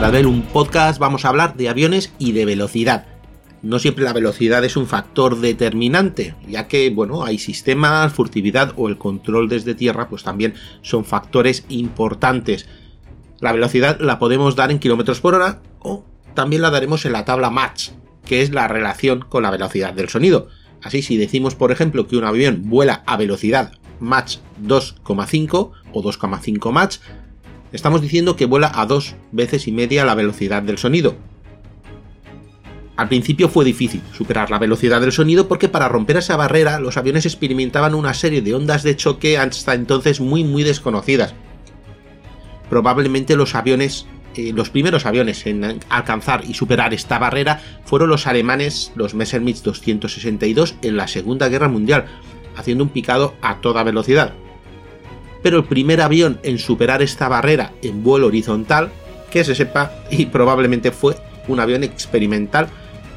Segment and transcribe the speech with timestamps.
[0.00, 3.04] Hoy en Parabellum Podcast vamos a hablar de aviones y de velocidad.
[3.60, 8.88] No siempre la velocidad es un factor determinante, ya que, bueno, hay sistemas, furtividad o
[8.88, 12.66] el control desde tierra, pues también son factores importantes.
[13.40, 17.26] La velocidad la podemos dar en kilómetros por hora o también la daremos en la
[17.26, 17.90] tabla Mach,
[18.24, 20.48] que es la relación con la velocidad del sonido.
[20.82, 26.72] Así, si decimos, por ejemplo, que un avión vuela a velocidad Mach 2,5 o 2,5
[26.72, 26.96] Mach,
[27.72, 31.16] estamos diciendo que vuela a dos veces y media la velocidad del sonido.
[32.96, 36.98] Al principio fue difícil superar la velocidad del sonido porque para romper esa barrera los
[36.98, 41.34] aviones experimentaban una serie de ondas de choque hasta entonces muy muy desconocidas.
[42.68, 48.26] Probablemente los aviones, eh, los primeros aviones en alcanzar y superar esta barrera fueron los
[48.26, 52.04] alemanes, los Messerschmitt 262 en la Segunda Guerra Mundial,
[52.54, 54.34] haciendo un picado a toda velocidad
[55.42, 58.90] pero el primer avión en superar esta barrera en vuelo horizontal,
[59.30, 61.16] que se sepa, y probablemente fue
[61.48, 62.68] un avión experimental,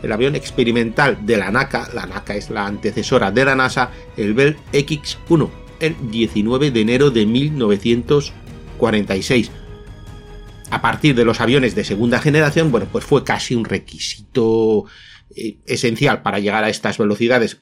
[0.02, 4.34] el avión experimental de la NACA, la NACA es la antecesora de la NASA, el
[4.34, 5.50] Bell X-1,
[5.80, 9.52] el 19 de enero de 1946.
[10.70, 14.86] A partir de los aviones de segunda generación, bueno, pues fue casi un requisito
[15.36, 17.62] eh, esencial para llegar a estas velocidades,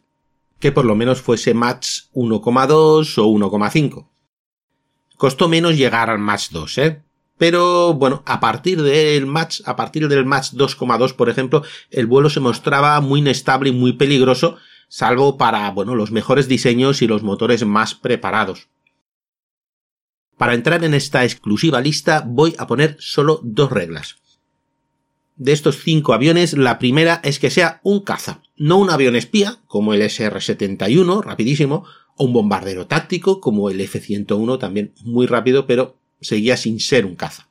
[0.60, 4.08] que por lo menos fuese Mach 1,2 o 1,5.
[5.22, 7.04] Costó menos llegar al match 2, ¿eh?
[7.38, 11.62] Pero bueno, a partir del match, a partir del match 2,2, por ejemplo,
[11.92, 17.04] el vuelo se mostraba muy inestable y muy peligroso, salvo para, bueno, los mejores diseños
[17.04, 18.70] y los motores más preparados.
[20.40, 24.16] Para entrar en esta exclusiva lista voy a poner solo dos reglas.
[25.36, 29.58] De estos cinco aviones, la primera es que sea un caza, no un avión espía,
[29.66, 31.84] como el SR-71, rapidísimo,
[32.16, 37.16] o un bombardero táctico como el F-101, también muy rápido, pero seguía sin ser un
[37.16, 37.48] caza.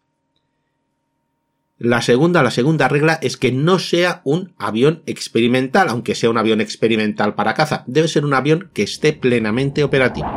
[1.78, 6.38] La segunda, la segunda regla es que no sea un avión experimental, aunque sea un
[6.38, 7.82] avión experimental para caza.
[7.88, 10.28] Debe ser un avión que esté plenamente operativo.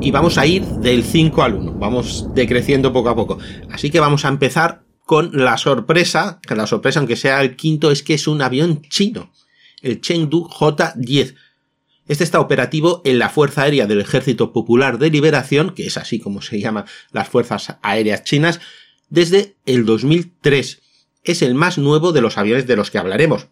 [0.00, 3.38] Y vamos a ir del 5 al 1, vamos decreciendo poco a poco.
[3.70, 7.90] Así que vamos a empezar con la sorpresa, que la sorpresa, aunque sea el quinto,
[7.90, 9.30] es que es un avión chino
[9.84, 11.36] el Chengdu J-10.
[12.08, 16.18] Este está operativo en la Fuerza Aérea del Ejército Popular de Liberación, que es así
[16.18, 18.60] como se llaman las Fuerzas Aéreas Chinas,
[19.08, 20.82] desde el 2003.
[21.22, 23.46] Es el más nuevo de los aviones de los que hablaremos.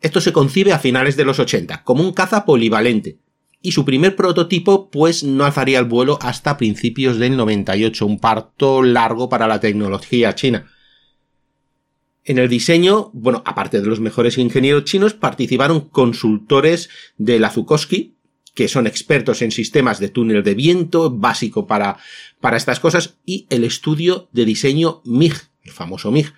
[0.00, 3.18] Esto se concibe a finales de los 80, como un caza polivalente,
[3.62, 8.82] y su primer prototipo pues no alzaría el vuelo hasta principios del 98, un parto
[8.82, 10.70] largo para la tecnología china.
[12.24, 18.16] En el diseño, bueno, aparte de los mejores ingenieros chinos, participaron consultores de la Zukoski,
[18.54, 21.98] que son expertos en sistemas de túnel de viento, básico para,
[22.40, 25.34] para estas cosas, y el estudio de diseño MIG,
[25.64, 26.32] el famoso MIG.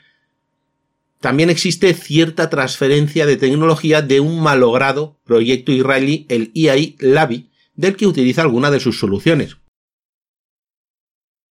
[1.24, 7.96] También existe cierta transferencia de tecnología de un malogrado proyecto israelí, el IAI Lavi, del
[7.96, 9.56] que utiliza alguna de sus soluciones.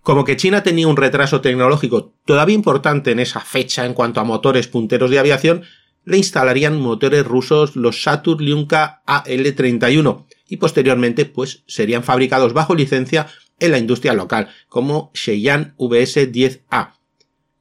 [0.03, 4.25] Como que China tenía un retraso tecnológico todavía importante en esa fecha en cuanto a
[4.25, 5.63] motores punteros de aviación,
[6.05, 13.25] le instalarían motores rusos los Saturn Lyunka AL-31 y posteriormente pues serían fabricados bajo licencia
[13.59, 17.02] en la industria local como Sheyan VS-10A.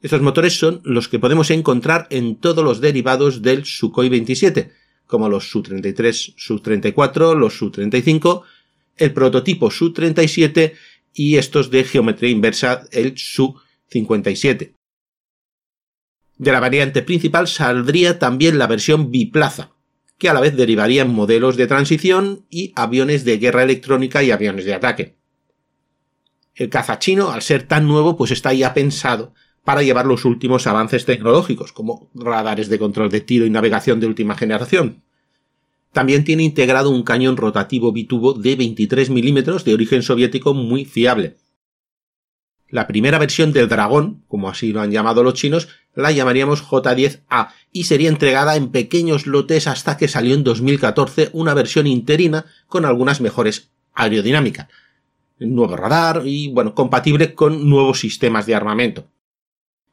[0.03, 4.73] Estos motores son los que podemos encontrar en todos los derivados del Sukhoi 27,
[5.07, 8.43] como los Su-33, Su-34, los Su-35,
[8.97, 10.73] el prototipo Su-37
[11.15, 14.75] y estos de geometría inversa, el Su-57.
[16.37, 19.71] De la variante principal saldría también la versión biplaza,
[20.19, 24.33] que a la vez derivaría en modelos de transición y aviones de guerra electrónica y
[24.33, 25.17] aviones de ataque.
[26.57, 29.33] El caza chino, al ser tan nuevo, pues está ya pensado
[29.65, 34.07] para llevar los últimos avances tecnológicos, como radares de control de tiro y navegación de
[34.07, 35.03] última generación,
[35.93, 41.37] también tiene integrado un cañón rotativo bitubo de 23 milímetros de origen soviético muy fiable.
[42.69, 47.49] La primera versión del Dragón, como así lo han llamado los chinos, la llamaríamos J10A
[47.71, 52.87] y sería entregada en pequeños lotes hasta que salió en 2014 una versión interina con
[52.87, 54.69] algunas mejores aerodinámicas,
[55.39, 59.12] nuevo radar y bueno, compatible con nuevos sistemas de armamento.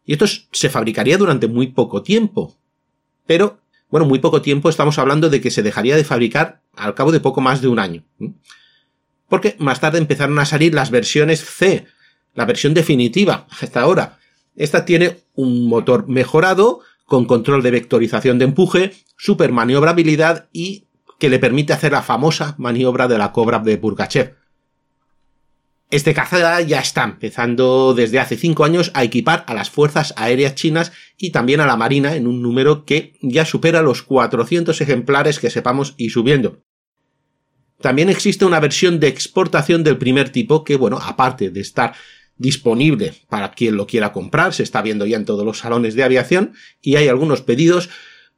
[0.09, 2.57] Y esto se fabricaría durante muy poco tiempo,
[3.27, 3.59] pero
[3.91, 7.19] bueno, muy poco tiempo, estamos hablando de que se dejaría de fabricar al cabo de
[7.19, 8.03] poco más de un año.
[9.27, 11.85] Porque más tarde empezaron a salir las versiones C,
[12.33, 14.17] la versión definitiva, hasta ahora.
[14.55, 20.87] Esta tiene un motor mejorado, con control de vectorización de empuje, super maniobrabilidad y
[21.19, 24.38] que le permite hacer la famosa maniobra de la cobra de Purgachev.
[25.91, 30.53] Este caza ya está empezando desde hace cinco años a equipar a las fuerzas aéreas
[30.53, 35.39] chinas y también a la marina en un número que ya supera los 400 ejemplares
[35.39, 36.61] que sepamos y subiendo.
[37.81, 41.95] También existe una versión de exportación del primer tipo que, bueno, aparte de estar
[42.37, 46.03] disponible para quien lo quiera comprar, se está viendo ya en todos los salones de
[46.03, 47.89] aviación y hay algunos pedidos,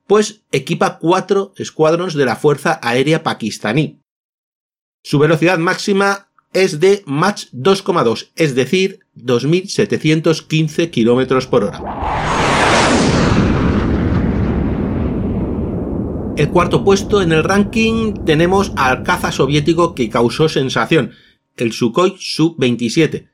[0.08, 4.02] pues equipa cuatro escuadrones de la Fuerza Aérea Pakistaní.
[5.04, 11.82] Su velocidad máxima es de Mach 2,2, es decir, 2.715 km por hora.
[16.38, 21.12] El cuarto puesto en el ranking tenemos al caza soviético que causó sensación,
[21.58, 23.28] el Sukhoi Su-27.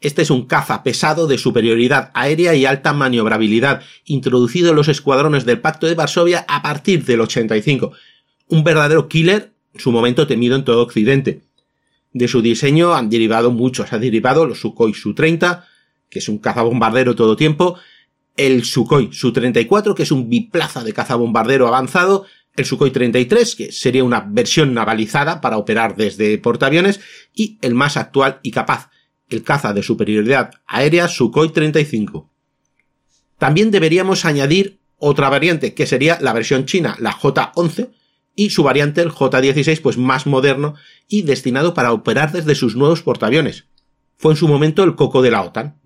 [0.00, 5.44] Este es un caza pesado de superioridad aérea y alta maniobrabilidad, introducido en los escuadrones
[5.44, 7.92] del Pacto de Varsovia a partir del 85.
[8.48, 11.42] Un verdadero killer, su momento temido en todo Occidente.
[12.12, 13.92] De su diseño han derivado muchos.
[13.92, 15.64] Ha derivado los Sukhoi Su-30,
[16.10, 17.78] que es un cazabombardero todo tiempo,
[18.36, 22.26] el Sukhoi Su-34, que es un biplaza de cazabombardero avanzado,
[22.56, 27.00] el Sukhoi 33, que sería una versión navalizada para operar desde portaaviones,
[27.34, 28.90] y el más actual y capaz,
[29.30, 32.30] el caza de superioridad aérea Sukhoi 35.
[33.38, 37.90] También deberíamos añadir otra variante, que sería la versión china, la J-11,
[38.34, 40.74] y su variante el J-16 pues más moderno
[41.08, 43.66] y destinado para operar desde sus nuevos portaaviones.
[44.16, 45.80] Fue en su momento el coco de la OTAN,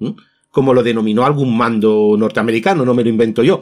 [0.51, 3.61] como lo denominó algún mando norteamericano, no me lo invento yo.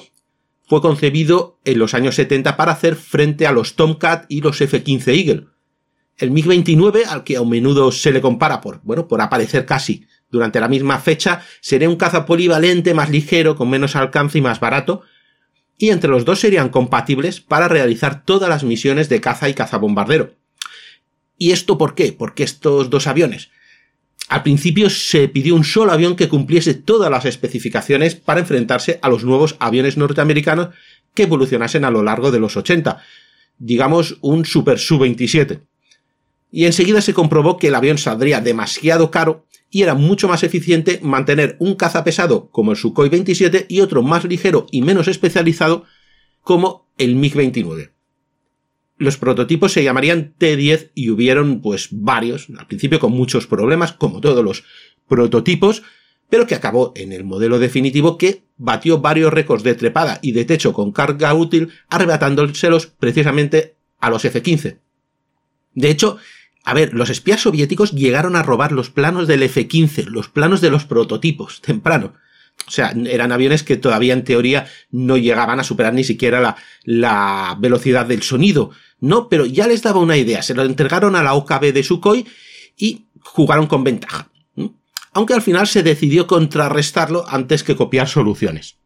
[0.66, 5.08] Fue concebido en los años 70 para hacer frente a los Tomcat y los F-15
[5.08, 5.46] Eagle.
[6.16, 10.60] El MiG-29, al que a menudo se le compara por, bueno, por aparecer casi durante
[10.60, 15.02] la misma fecha, sería un caza polivalente más ligero, con menos alcance y más barato,
[15.78, 20.34] y entre los dos serían compatibles para realizar todas las misiones de caza y cazabombardero.
[21.36, 22.12] ¿Y esto por qué?
[22.12, 23.50] Porque estos dos aviones.
[24.28, 29.08] Al principio se pidió un solo avión que cumpliese todas las especificaciones para enfrentarse a
[29.08, 30.68] los nuevos aviones norteamericanos
[31.12, 33.02] que evolucionasen a lo largo de los 80,
[33.58, 35.60] digamos un Super Su-27.
[36.50, 39.44] Y enseguida se comprobó que el avión saldría demasiado caro
[39.74, 44.04] y era mucho más eficiente mantener un caza pesado como el Sukhoi 27 y otro
[44.04, 45.82] más ligero y menos especializado
[46.42, 47.90] como el MiG-29.
[48.98, 54.20] Los prototipos se llamarían T-10 y hubieron pues varios, al principio con muchos problemas, como
[54.20, 54.62] todos los
[55.08, 55.82] prototipos,
[56.30, 60.44] pero que acabó en el modelo definitivo que batió varios récords de trepada y de
[60.44, 64.78] techo con carga útil, arrebatándoselos precisamente a los F-15.
[65.74, 66.18] De hecho,
[66.64, 70.70] a ver, los espías soviéticos llegaron a robar los planos del F-15, los planos de
[70.70, 72.14] los prototipos, temprano.
[72.66, 76.56] O sea, eran aviones que todavía en teoría no llegaban a superar ni siquiera la,
[76.84, 78.70] la velocidad del sonido.
[78.98, 80.42] No, pero ya les daba una idea.
[80.42, 82.26] Se lo entregaron a la OKB de Sukhoi
[82.76, 84.30] y jugaron con ventaja.
[85.12, 88.78] Aunque al final se decidió contrarrestarlo antes que copiar soluciones.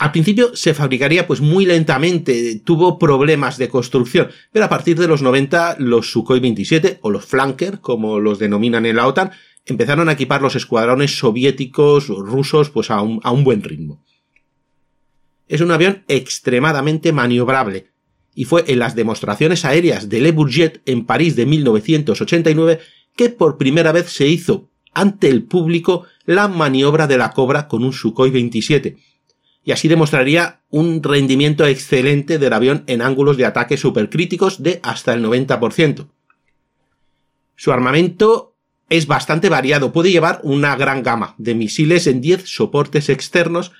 [0.00, 5.06] Al principio se fabricaría pues muy lentamente, tuvo problemas de construcción, pero a partir de
[5.06, 9.32] los 90 los Sukhoi 27 o los Flanker, como los denominan en la OTAN,
[9.66, 14.02] empezaron a equipar los escuadrones soviéticos rusos pues a un, a un buen ritmo.
[15.48, 17.90] Es un avión extremadamente maniobrable
[18.34, 22.80] y fue en las demostraciones aéreas de Le Bourget en París de 1989
[23.16, 27.84] que por primera vez se hizo ante el público la maniobra de la cobra con
[27.84, 29.09] un Sukhoi 27
[29.64, 35.12] y así demostraría un rendimiento excelente del avión en ángulos de ataque supercríticos de hasta
[35.12, 36.08] el 90%.
[37.56, 38.56] Su armamento
[38.88, 43.72] es bastante variado, puede llevar una gran gama de misiles en 10 soportes externos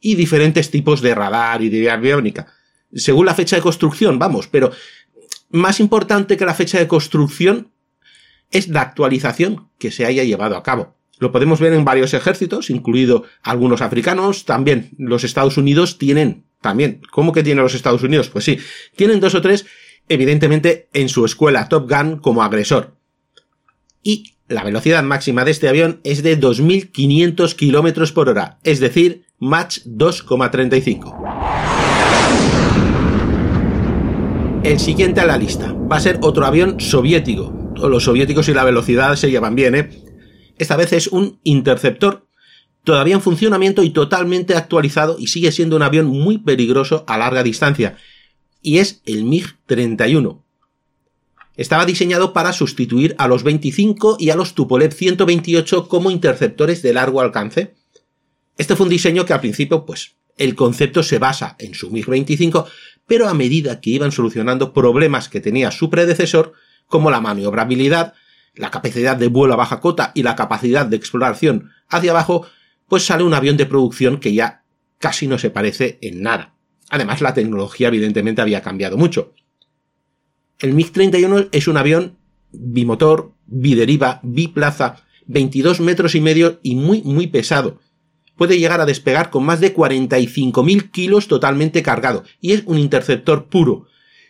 [0.00, 2.52] y diferentes tipos de radar y de aviónica.
[2.94, 4.70] Según la fecha de construcción, vamos, pero
[5.50, 7.72] más importante que la fecha de construcción
[8.50, 10.94] es la actualización que se haya llevado a cabo.
[11.22, 14.44] Lo podemos ver en varios ejércitos, incluido algunos africanos.
[14.44, 18.28] También los Estados Unidos tienen, también, ¿cómo que tienen los Estados Unidos?
[18.28, 18.58] Pues sí,
[18.96, 19.64] tienen dos o tres,
[20.08, 22.96] evidentemente, en su escuela Top Gun como agresor.
[24.02, 29.26] Y la velocidad máxima de este avión es de 2.500 kilómetros por hora, es decir,
[29.38, 31.20] Mach 2,35.
[34.64, 37.54] El siguiente a la lista va a ser otro avión soviético.
[37.76, 40.11] Los soviéticos y la velocidad se llevan bien, ¿eh?
[40.58, 42.26] Esta vez es un interceptor
[42.84, 47.42] todavía en funcionamiento y totalmente actualizado y sigue siendo un avión muy peligroso a larga
[47.42, 47.96] distancia.
[48.60, 50.42] Y es el MiG-31.
[51.56, 56.94] Estaba diseñado para sustituir a los 25 y a los Tupolev 128 como interceptores de
[56.94, 57.74] largo alcance.
[58.56, 62.66] Este fue un diseño que al principio, pues, el concepto se basa en su MiG-25,
[63.06, 66.54] pero a medida que iban solucionando problemas que tenía su predecesor,
[66.86, 68.14] como la maniobrabilidad,
[68.54, 72.46] la capacidad de vuelo a baja cota y la capacidad de exploración hacia abajo,
[72.88, 74.64] pues sale un avión de producción que ya
[74.98, 76.54] casi no se parece en nada.
[76.90, 79.32] Además, la tecnología evidentemente había cambiado mucho.
[80.58, 82.18] El MiG-31 es un avión
[82.52, 87.80] bimotor, bideriva, biplaza, 22 metros y medio y muy, muy pesado.
[88.36, 93.46] Puede llegar a despegar con más de 45.000 kilos totalmente cargado y es un interceptor
[93.46, 93.86] puro.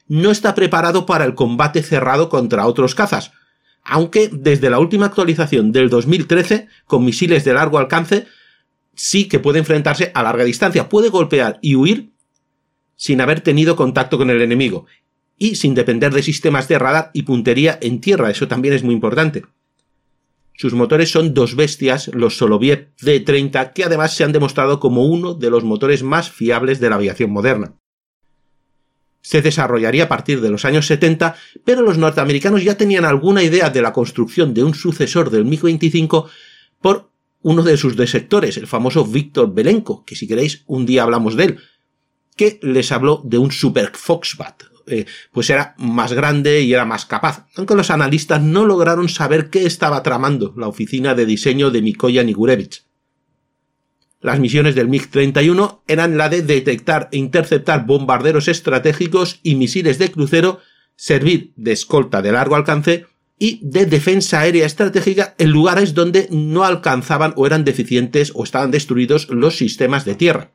[0.06, 3.32] No está preparado para el combate cerrado contra otros cazas,
[3.84, 8.26] aunque desde la última actualización del 2013, con misiles de largo alcance,
[8.94, 12.12] sí que puede enfrentarse a larga distancia, puede golpear y huir
[12.96, 14.86] sin haber tenido contacto con el enemigo,
[15.36, 18.94] y sin depender de sistemas de radar y puntería en tierra, eso también es muy
[18.94, 19.42] importante.
[20.54, 25.34] Sus motores son dos bestias, los Soloviev D-30, que además se han demostrado como uno
[25.34, 27.74] de los motores más fiables de la aviación moderna.
[29.22, 33.70] Se desarrollaría a partir de los años 70, pero los norteamericanos ya tenían alguna idea
[33.70, 36.28] de la construcción de un sucesor del MiG-25
[36.80, 37.10] por
[37.42, 41.44] uno de sus desectores, el famoso Víctor Belenko, que si queréis un día hablamos de
[41.44, 41.58] él,
[42.36, 47.06] que les habló de un Super Foxbat, eh, pues era más grande y era más
[47.06, 51.82] capaz, aunque los analistas no lograron saber qué estaba tramando la oficina de diseño de
[51.82, 52.84] Mikoya Nigurevich.
[54.22, 60.12] Las misiones del MiG-31 eran la de detectar e interceptar bombarderos estratégicos y misiles de
[60.12, 60.60] crucero,
[60.94, 66.62] servir de escolta de largo alcance y de defensa aérea estratégica en lugares donde no
[66.62, 70.52] alcanzaban o eran deficientes o estaban destruidos los sistemas de tierra.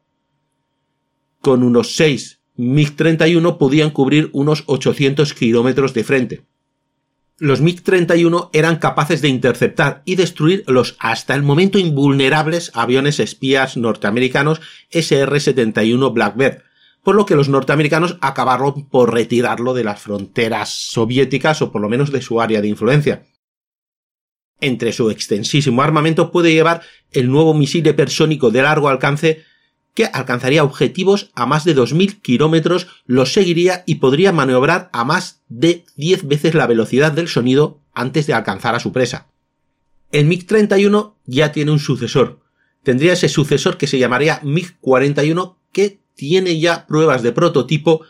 [1.42, 6.46] Con unos 6 MiG-31 podían cubrir unos 800 kilómetros de frente
[7.40, 13.78] los MiG-31 eran capaces de interceptar y destruir los hasta el momento invulnerables aviones espías
[13.78, 14.60] norteamericanos
[14.92, 16.64] SR-71 Blackbird,
[17.04, 21.90] por lo que los norteamericanos acabaron por retirarlo de las fronteras soviéticas o por lo
[21.90, 23.28] menos de su área de influencia.
[24.60, 29.46] Entre su extensísimo armamento puede llevar el nuevo misil hipersónico de largo alcance
[29.98, 35.42] que alcanzaría objetivos a más de 2.000 kilómetros, los seguiría y podría maniobrar a más
[35.50, 39.26] de 10 veces la velocidad del sonido antes de alcanzar a su presa.
[40.12, 42.42] El MiG-31 ya tiene un sucesor.
[42.84, 48.02] Tendría ese sucesor que se llamaría MiG-41 que tiene ya pruebas de prototipo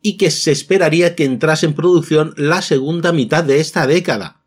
[0.00, 4.40] y que se esperaría que entrase en producción la segunda mitad de esta década.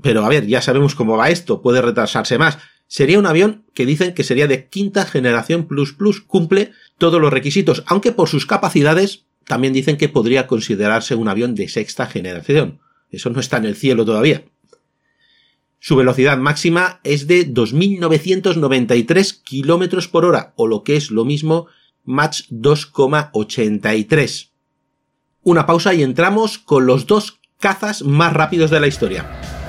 [0.00, 2.58] Pero a ver, ya sabemos cómo va esto, puede retrasarse más.
[2.90, 7.32] Sería un avión que dicen que sería de quinta generación plus plus, cumple todos los
[7.32, 12.80] requisitos, aunque por sus capacidades también dicen que podría considerarse un avión de sexta generación.
[13.12, 14.42] Eso no está en el cielo todavía.
[15.78, 21.68] Su velocidad máxima es de 2.993 kilómetros por hora, o lo que es lo mismo,
[22.04, 24.48] Mach 2,83.
[25.42, 29.59] Una pausa y entramos con los dos cazas más rápidos de la historia.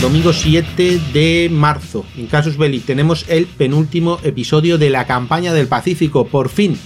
[0.00, 2.04] Domingo 7 de marzo.
[2.16, 6.76] En Casus Belli tenemos el penúltimo episodio de la campaña del Pacífico, por fin,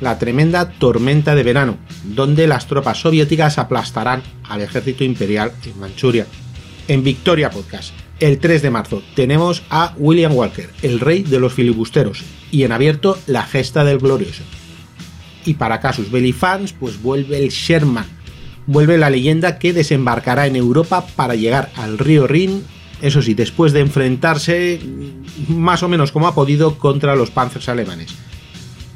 [0.00, 6.26] la tremenda tormenta de verano, donde las tropas soviéticas aplastarán al ejército imperial en Manchuria.
[6.88, 11.54] En Victoria Podcast, el 3 de marzo, tenemos a William Walker, el rey de los
[11.54, 14.42] filibusteros, y en abierto la gesta del glorioso.
[15.44, 18.06] Y para Casus Belli fans, pues vuelve el Sherman,
[18.66, 22.64] vuelve la leyenda que desembarcará en Europa para llegar al río Rin,
[23.00, 24.80] eso sí, después de enfrentarse
[25.48, 28.14] más o menos como ha podido contra los panzers alemanes.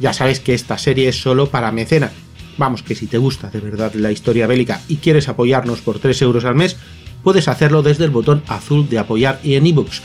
[0.00, 2.12] Ya sabes que esta serie es solo para mecenas.
[2.58, 6.23] Vamos, que si te gusta de verdad la historia bélica y quieres apoyarnos por 3
[6.23, 6.76] euros al mes,
[7.23, 10.02] puedes hacerlo desde el botón azul de apoyar y en ebooks.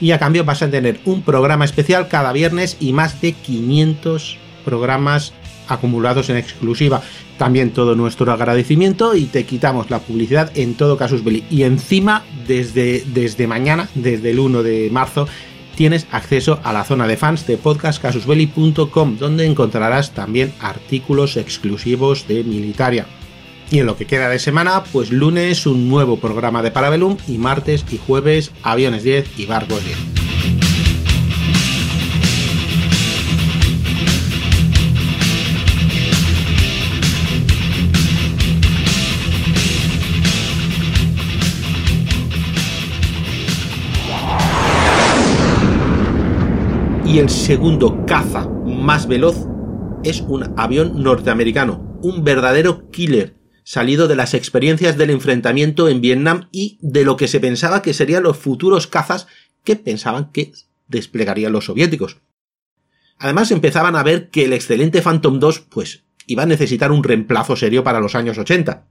[0.00, 4.36] Y a cambio vas a tener un programa especial cada viernes y más de 500
[4.64, 5.32] programas
[5.68, 7.02] acumulados en exclusiva
[7.38, 11.44] también todo nuestro agradecimiento y te quitamos la publicidad en todo Casus Belli.
[11.50, 15.26] Y encima, desde, desde mañana, desde el 1 de marzo,
[15.74, 22.44] tienes acceso a la zona de fans de podcastcasusbelli.com, donde encontrarás también artículos exclusivos de
[22.44, 23.06] Militaria.
[23.70, 27.38] Y en lo que queda de semana, pues lunes un nuevo programa de Parabellum y
[27.38, 30.23] martes y jueves Aviones 10 y Barcos 10.
[47.14, 49.46] Y el segundo caza más veloz
[50.02, 56.48] es un avión norteamericano, un verdadero killer salido de las experiencias del enfrentamiento en Vietnam
[56.50, 59.28] y de lo que se pensaba que serían los futuros cazas
[59.62, 60.54] que pensaban que
[60.88, 62.16] desplegarían los soviéticos.
[63.16, 67.54] Además empezaban a ver que el excelente Phantom II pues iba a necesitar un reemplazo
[67.54, 68.88] serio para los años 80.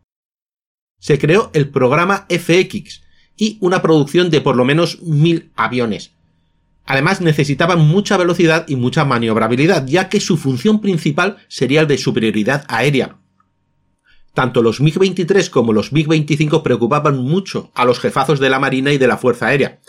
[0.97, 3.03] Se creó el programa FX
[3.35, 6.12] y una producción de por lo menos mil aviones.
[6.85, 11.97] Además necesitaban mucha velocidad y mucha maniobrabilidad, ya que su función principal sería el de
[11.97, 13.17] superioridad aérea,
[14.33, 18.97] tanto los MiG-23 como los MiG-25 preocupaban mucho a los jefazos de la Marina y
[18.97, 19.79] de la Fuerza Aérea.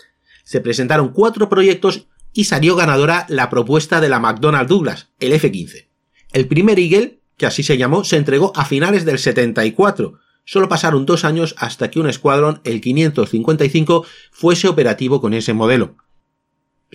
[0.43, 5.87] Se presentaron cuatro proyectos y salió ganadora la propuesta de la McDonnell Douglas, el F-15.
[6.31, 10.19] El primer Eagle, que así se llamó, se entregó a finales del 74.
[10.43, 15.95] Solo pasaron dos años hasta que un escuadrón, el 555, fuese operativo con ese modelo.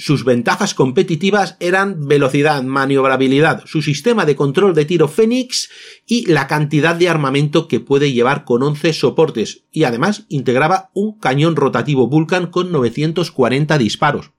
[0.00, 5.69] Sus ventajas competitivas eran velocidad, maniobrabilidad, su sistema de control de tiro Phoenix
[6.07, 11.19] y la cantidad de armamento que puede llevar con 11 soportes y además integraba un
[11.19, 14.30] cañón rotativo Vulcan con 940 disparos.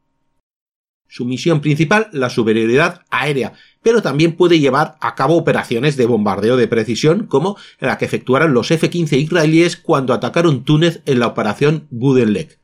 [1.08, 3.54] Su misión principal, la superioridad aérea,
[3.84, 8.56] pero también puede llevar a cabo operaciones de bombardeo de precisión como la que efectuaron
[8.56, 12.61] los F-15 israelíes cuando atacaron Túnez en la operación Budenlek.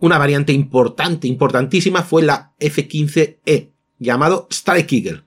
[0.00, 5.22] Una variante importante, importantísima, fue la F-15E, llamado Strike Eagle.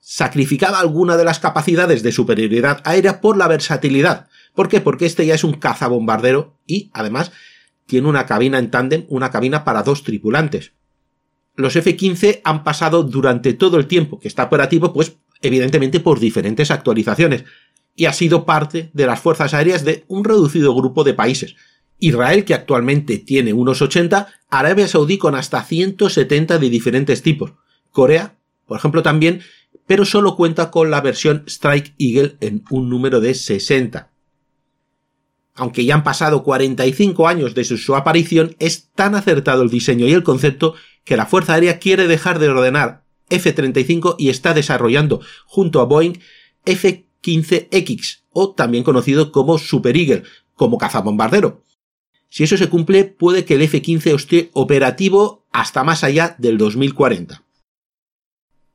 [0.00, 4.28] Sacrificaba alguna de las capacidades de superioridad aérea por la versatilidad.
[4.54, 4.80] ¿Por qué?
[4.80, 7.30] Porque este ya es un cazabombardero y, además,
[7.84, 10.72] tiene una cabina en tándem, una cabina para dos tripulantes.
[11.54, 16.70] Los F-15 han pasado durante todo el tiempo que está operativo, pues, evidentemente por diferentes
[16.70, 17.44] actualizaciones,
[17.94, 21.56] y ha sido parte de las fuerzas aéreas de un reducido grupo de países,
[21.98, 27.52] Israel, que actualmente tiene unos 80, Arabia Saudí con hasta 170 de diferentes tipos,
[27.90, 29.40] Corea, por ejemplo, también,
[29.86, 34.10] pero solo cuenta con la versión Strike Eagle en un número de 60.
[35.54, 40.12] Aunque ya han pasado 45 años desde su aparición, es tan acertado el diseño y
[40.12, 45.80] el concepto que la Fuerza Aérea quiere dejar de ordenar F-35 y está desarrollando, junto
[45.80, 46.18] a Boeing,
[46.66, 51.62] F-15X, o también conocido como Super Eagle, como cazabombardero,
[52.36, 57.42] si eso se cumple, puede que el F-15 esté operativo hasta más allá del 2040.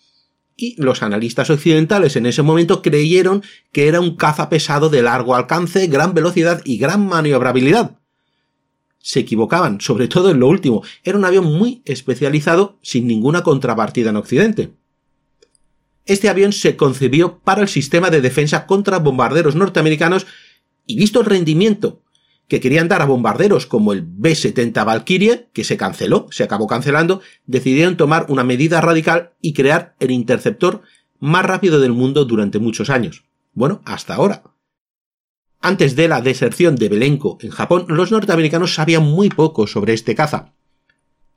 [0.57, 5.35] Y los analistas occidentales en ese momento creyeron que era un caza pesado de largo
[5.35, 7.99] alcance, gran velocidad y gran maniobrabilidad.
[8.99, 10.83] Se equivocaban, sobre todo en lo último.
[11.05, 14.71] Era un avión muy especializado sin ninguna contrapartida en Occidente.
[16.07, 20.27] Este avión se concibió para el sistema de defensa contra bombarderos norteamericanos
[20.87, 22.03] y visto el rendimiento
[22.49, 27.23] que querían dar a bombarderos como el B-70 Valkyrie, que se canceló, se acabó cancelando,
[27.47, 30.83] decidieron tomar una medida radical y crear el interceptor
[31.19, 33.25] más rápido del mundo durante muchos años.
[33.55, 34.43] Bueno, hasta ahora.
[35.61, 40.15] Antes de la deserción de Belenko en Japón, los norteamericanos sabían muy poco sobre este
[40.15, 40.53] caza.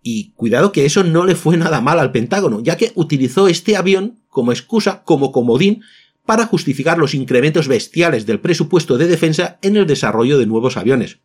[0.01, 3.77] Y cuidado que eso no le fue nada mal al Pentágono, ya que utilizó este
[3.77, 5.84] avión como excusa, como comodín,
[6.26, 11.20] para justificar los incrementos bestiales del presupuesto de defensa en el desarrollo de nuevos aviones.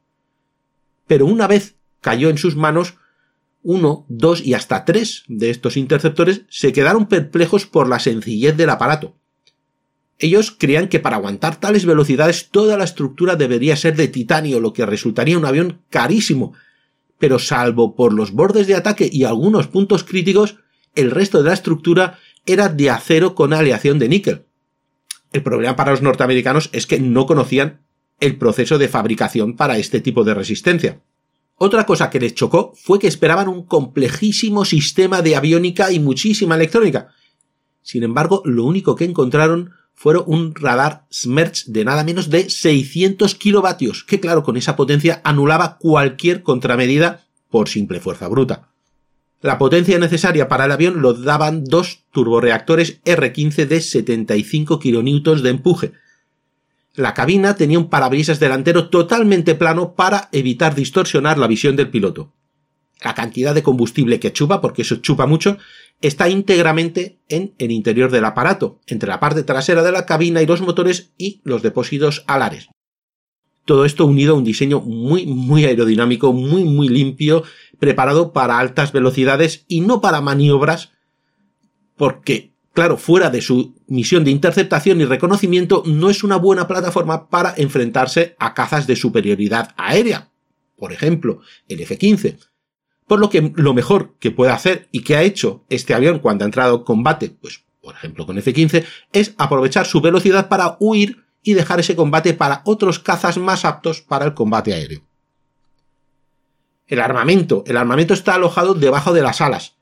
[1.06, 2.94] Pero una vez cayó en sus manos,
[3.62, 8.70] uno, dos y hasta tres de estos interceptores se quedaron perplejos por la sencillez del
[8.70, 9.16] aparato.
[10.18, 14.74] Ellos creían que para aguantar tales velocidades toda la estructura debería ser de titanio, lo
[14.74, 16.52] que resultaría un avión carísimo.
[17.18, 20.56] Pero salvo por los bordes de ataque y algunos puntos críticos,
[20.94, 24.44] el resto de la estructura era de acero con aleación de níquel.
[25.32, 27.80] El problema para los norteamericanos es que no conocían
[28.18, 31.00] el proceso de fabricación para este tipo de resistencia.
[31.56, 36.54] Otra cosa que les chocó fue que esperaban un complejísimo sistema de aviónica y muchísima
[36.54, 37.08] electrónica.
[37.82, 43.34] Sin embargo, lo único que encontraron fueron un radar Smerch de nada menos de 600
[43.34, 48.69] kilovatios, que claro, con esa potencia anulaba cualquier contramedida por simple fuerza bruta.
[49.42, 55.48] La potencia necesaria para el avión lo daban dos turboreactores R-15 de 75 kN de
[55.48, 55.92] empuje.
[56.94, 62.34] La cabina tenía un parabrisas delantero totalmente plano para evitar distorsionar la visión del piloto.
[63.02, 65.56] La cantidad de combustible que chupa, porque eso chupa mucho,
[66.02, 70.46] está íntegramente en el interior del aparato, entre la parte trasera de la cabina y
[70.46, 72.68] los motores y los depósitos alares.
[73.64, 77.44] Todo esto unido a un diseño muy, muy aerodinámico, muy, muy limpio,
[77.78, 80.92] preparado para altas velocidades y no para maniobras,
[81.96, 87.28] porque, claro, fuera de su misión de interceptación y reconocimiento, no es una buena plataforma
[87.28, 90.30] para enfrentarse a cazas de superioridad aérea.
[90.76, 92.38] Por ejemplo, el F-15.
[93.06, 96.44] Por lo que lo mejor que puede hacer y que ha hecho este avión cuando
[96.44, 101.24] ha entrado en combate, pues por ejemplo con F-15, es aprovechar su velocidad para huir
[101.42, 105.02] y dejar ese combate para otros cazas más aptos para el combate aéreo.
[106.86, 107.64] El armamento.
[107.66, 109.76] El armamento está alojado debajo de las alas,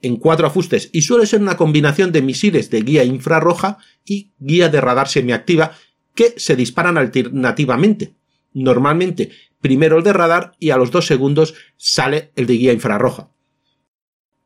[0.00, 4.68] en cuatro afustes, y suele ser una combinación de misiles de guía infrarroja y guía
[4.68, 5.72] de radar semiactiva
[6.14, 8.14] que se disparan alternativamente.
[8.52, 13.30] Normalmente, primero el de radar y a los dos segundos sale el de guía infrarroja.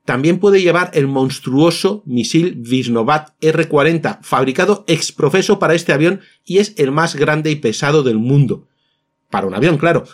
[0.05, 6.59] También puede llevar el monstruoso misil Visnovat R-40, fabricado ex profeso para este avión y
[6.59, 8.67] es el más grande y pesado del mundo.
[9.31, 10.05] Para un avión, claro.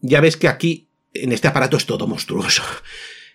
[0.00, 2.62] Ya ves que aquí, en este aparato, es todo monstruoso.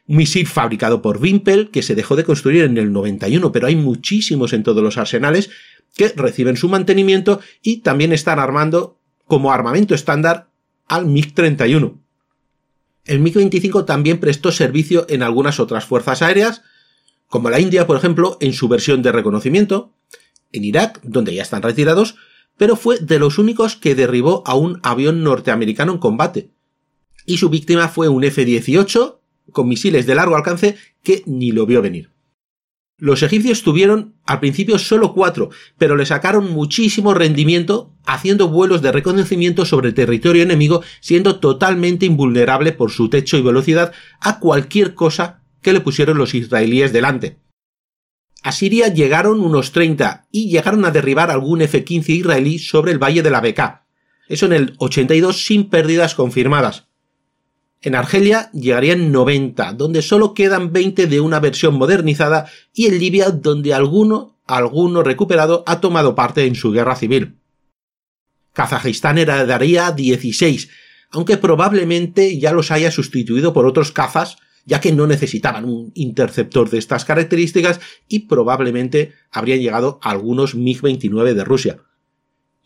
[0.08, 3.76] Un misil fabricado por Wimpel, que se dejó de construir en el 91, pero hay
[3.76, 5.50] muchísimos en todos los arsenales
[5.96, 10.50] que reciben su mantenimiento y también están armando como armamento estándar
[10.88, 11.98] al MiG-31.
[13.08, 16.62] El MiG-25 también prestó servicio en algunas otras fuerzas aéreas,
[17.28, 19.94] como la India, por ejemplo, en su versión de reconocimiento,
[20.52, 22.16] en Irak, donde ya están retirados,
[22.58, 26.52] pero fue de los únicos que derribó a un avión norteamericano en combate.
[27.26, 29.20] Y su víctima fue un F-18
[29.52, 32.12] con misiles de largo alcance que ni lo vio venir.
[33.00, 38.92] Los egipcios tuvieron al principio solo cuatro, pero le sacaron muchísimo rendimiento haciendo vuelos de
[38.92, 45.44] reconocimiento sobre territorio enemigo, siendo totalmente invulnerable por su techo y velocidad a cualquier cosa
[45.62, 47.38] que le pusieron los israelíes delante.
[48.42, 53.22] A Siria llegaron unos 30 y llegaron a derribar algún F-15 israelí sobre el valle
[53.22, 53.86] de la Beká.
[54.28, 56.87] Eso en el 82 sin pérdidas confirmadas.
[57.82, 63.30] En Argelia llegarían 90, donde solo quedan 20 de una versión modernizada, y en Libia,
[63.30, 67.40] donde alguno, alguno recuperado, ha tomado parte en su guerra civil.
[68.54, 70.70] Kazajistán heredaría 16,
[71.12, 76.70] aunque probablemente ya los haya sustituido por otros cazas, ya que no necesitaban un interceptor
[76.70, 81.87] de estas características y probablemente habrían llegado algunos MiG-29 de Rusia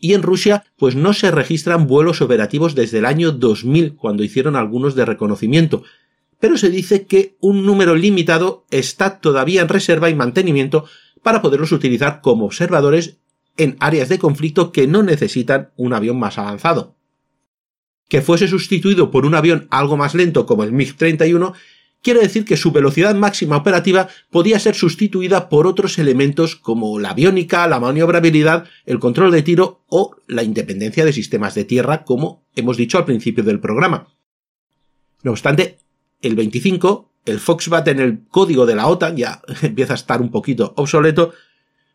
[0.02, 4.56] y en Rusia pues no se registran vuelos operativos desde el año 2000 cuando hicieron
[4.56, 5.84] algunos de reconocimiento,
[6.40, 10.86] pero se dice que un número limitado está todavía en reserva y mantenimiento
[11.22, 13.18] para poderlos utilizar como observadores
[13.56, 16.96] en áreas de conflicto que no necesitan un avión más avanzado.
[18.08, 21.54] Que fuese sustituido por un avión algo más lento como el MiG-31
[22.02, 27.10] quiere decir que su velocidad máxima operativa podía ser sustituida por otros elementos como la
[27.10, 32.44] aviónica, la maniobrabilidad, el control de tiro o la independencia de sistemas de tierra, como
[32.56, 34.08] hemos dicho al principio del programa.
[35.22, 35.78] No obstante,
[36.20, 40.30] el 25, el Foxbat en el código de la OTAN ya empieza a estar un
[40.30, 41.32] poquito obsoleto,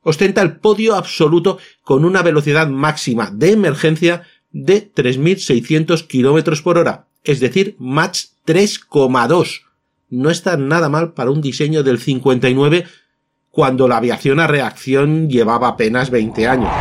[0.01, 7.07] ostenta el podio absoluto con una velocidad máxima de emergencia de 3.600 km por hora,
[7.25, 9.66] es decir, Mach 3,2
[10.09, 12.85] no está nada mal para un diseño del 59
[13.49, 16.71] cuando la aviación a reacción llevaba apenas 20 años.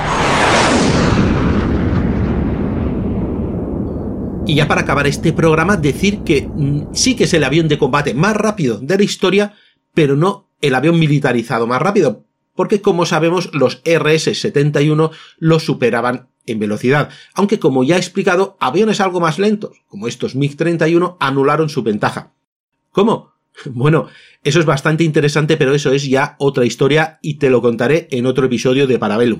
[4.46, 7.78] Y ya para acabar este programa, decir que mm, sí que es el avión de
[7.78, 9.54] combate más rápido de la historia,
[9.92, 16.60] pero no el avión militarizado más rápido, porque como sabemos los RS-71 lo superaban en
[16.60, 21.82] velocidad, aunque como ya he explicado, aviones algo más lentos, como estos MiG-31, anularon su
[21.82, 22.35] ventaja.
[22.96, 23.34] ¿Cómo?
[23.66, 24.08] Bueno,
[24.42, 28.24] eso es bastante interesante, pero eso es ya otra historia y te lo contaré en
[28.24, 29.38] otro episodio de Parabellum.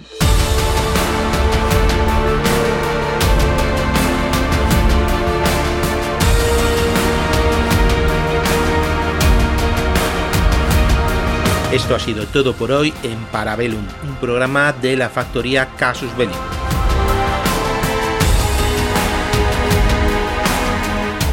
[11.72, 16.65] Esto ha sido todo por hoy en Parabellum, un programa de la factoría Casus Belli.